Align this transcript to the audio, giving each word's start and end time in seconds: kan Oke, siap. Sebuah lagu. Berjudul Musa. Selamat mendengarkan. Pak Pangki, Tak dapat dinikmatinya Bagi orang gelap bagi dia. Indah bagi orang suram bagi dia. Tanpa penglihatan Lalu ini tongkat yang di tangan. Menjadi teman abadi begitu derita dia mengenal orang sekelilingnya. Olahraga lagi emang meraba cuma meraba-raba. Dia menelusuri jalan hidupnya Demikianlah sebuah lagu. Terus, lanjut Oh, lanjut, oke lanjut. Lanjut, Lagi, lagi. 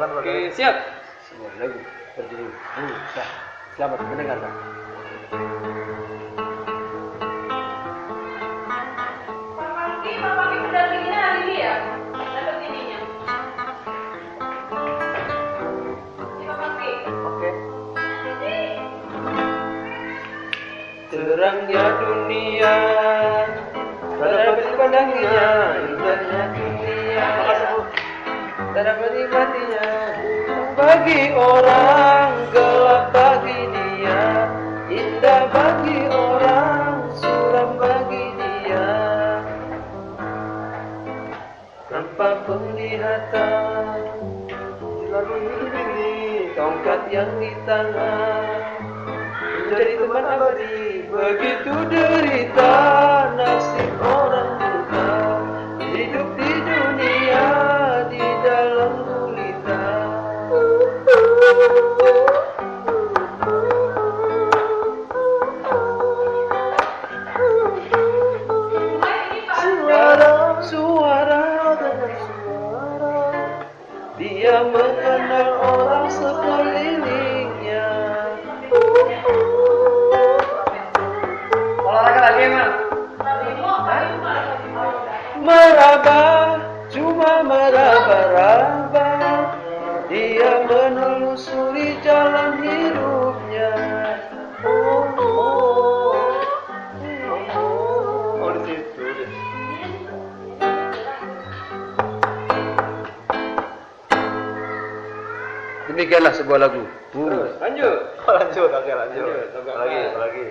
kan 0.00 0.10
Oke, 0.20 0.52
siap. 0.52 0.76
Sebuah 1.28 1.52
lagu. 1.56 1.80
Berjudul 2.16 2.50
Musa. 2.52 3.24
Selamat 3.76 4.00
mendengarkan. 4.08 4.52
Pak 9.56 9.70
Pangki, 9.76 10.12
Tak 28.76 28.84
dapat 28.84 29.08
dinikmatinya 29.08 29.88
Bagi 30.76 31.32
orang 31.32 32.28
gelap 32.52 33.08
bagi 33.08 33.60
dia. 33.72 34.52
Indah 34.92 35.48
bagi 35.48 36.04
orang 36.12 37.08
suram 37.16 37.80
bagi 37.80 38.36
dia. 38.36 38.88
Tanpa 41.88 42.44
penglihatan 42.44 44.12
Lalu 45.08 45.36
ini 45.40 46.12
tongkat 46.52 47.00
yang 47.08 47.32
di 47.40 47.56
tangan. 47.64 48.60
Menjadi 49.40 49.92
teman 50.04 50.24
abadi 50.36 51.08
begitu 51.08 51.72
derita 51.88 52.05
dia 74.16 74.64
mengenal 74.64 75.48
orang 75.60 76.08
sekelilingnya. 76.08 77.88
Olahraga 81.84 82.20
lagi 82.24 82.42
emang 82.48 82.72
meraba 85.44 86.24
cuma 86.88 87.44
meraba-raba. 87.44 89.12
Dia 90.08 90.64
menelusuri 90.64 91.98
jalan 92.00 92.62
hidupnya 92.62 92.85
Demikianlah 105.96 106.36
sebuah 106.36 106.60
lagu. 106.60 106.84
Terus, 107.08 107.56
lanjut 107.56 107.96
Oh, 108.28 108.32
lanjut, 108.36 108.68
oke 108.68 108.92
lanjut. 108.92 109.24
Lanjut, 109.24 109.72
Lagi, 109.80 110.00
lagi. 110.20 110.44